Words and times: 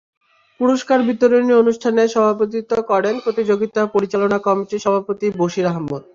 পুরস্কার 0.59 0.99
বিতরণী 1.07 1.53
অনুষ্ঠানে 1.55 2.01
সভাপতিত্ব 2.07 2.73
করেন 2.91 3.15
প্রতিযোগিতা 3.25 3.81
পরিচালনা 3.95 4.37
কমিটির 4.45 4.83
সভাপতি 4.85 5.27
বশির 5.39 5.65
আহমেদ। 5.71 6.03